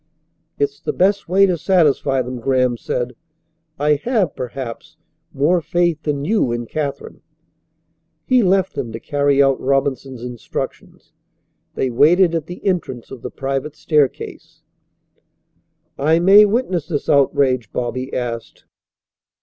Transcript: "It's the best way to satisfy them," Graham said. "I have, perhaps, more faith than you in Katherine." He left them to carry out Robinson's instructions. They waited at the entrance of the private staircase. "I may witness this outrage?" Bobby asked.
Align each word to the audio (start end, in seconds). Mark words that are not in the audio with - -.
"It's 0.57 0.79
the 0.79 0.93
best 0.93 1.29
way 1.29 1.45
to 1.45 1.59
satisfy 1.59 2.23
them," 2.23 2.39
Graham 2.39 2.75
said. 2.75 3.15
"I 3.77 3.97
have, 4.03 4.35
perhaps, 4.35 4.97
more 5.31 5.61
faith 5.61 6.01
than 6.01 6.25
you 6.25 6.51
in 6.51 6.65
Katherine." 6.65 7.21
He 8.25 8.41
left 8.41 8.73
them 8.73 8.91
to 8.93 8.99
carry 8.99 9.43
out 9.43 9.61
Robinson's 9.61 10.23
instructions. 10.23 11.13
They 11.75 11.91
waited 11.91 12.33
at 12.33 12.47
the 12.47 12.65
entrance 12.65 13.11
of 13.11 13.21
the 13.21 13.29
private 13.29 13.75
staircase. 13.75 14.63
"I 15.99 16.17
may 16.17 16.45
witness 16.45 16.87
this 16.87 17.07
outrage?" 17.07 17.71
Bobby 17.71 18.11
asked. 18.11 18.65